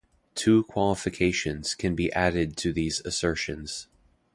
[0.33, 3.85] Two qualifications can be added to these assertions.